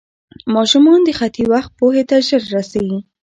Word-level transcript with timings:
ماشومان 0.55 0.99
د 1.03 1.09
خطي 1.19 1.43
وخت 1.51 1.71
پوهې 1.79 2.03
ته 2.09 2.15
ژر 2.27 2.43
رسي. 2.55 2.87